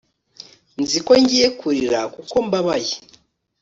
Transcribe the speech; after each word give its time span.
nzi 0.81 0.99
ko 1.05 1.11
ngiye 1.21 1.47
kurira 1.59 1.99
kuko 2.13 2.35
mbabaye 2.45 2.93